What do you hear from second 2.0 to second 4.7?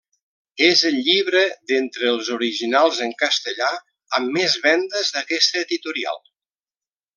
els originals en castellà amb més